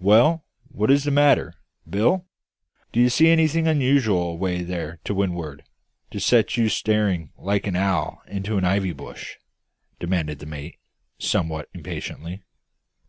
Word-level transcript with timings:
"Well, 0.00 0.44
what 0.66 0.90
is 0.90 1.04
the 1.04 1.12
matter, 1.12 1.54
Bill? 1.88 2.26
Do 2.90 2.98
you 2.98 3.08
see 3.08 3.28
anything 3.28 3.68
unusual 3.68 4.30
away 4.32 4.64
there 4.64 4.98
to 5.04 5.14
wind'ard, 5.14 5.62
to 6.10 6.18
set 6.18 6.56
you 6.56 6.68
staring 6.68 7.30
like 7.38 7.68
an 7.68 7.76
owl 7.76 8.20
in 8.26 8.44
an 8.44 8.64
ivy 8.64 8.92
bush?" 8.92 9.36
demanded 10.00 10.40
the 10.40 10.46
mate, 10.46 10.80
somewhat 11.18 11.68
impatiently. 11.74 12.42